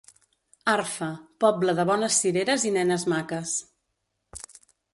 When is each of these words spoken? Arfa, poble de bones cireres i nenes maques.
Arfa, 0.71 1.09
poble 1.45 1.75
de 1.81 1.85
bones 1.91 2.17
cireres 2.23 2.67
i 2.69 2.73
nenes 2.81 3.07
maques. 3.15 3.55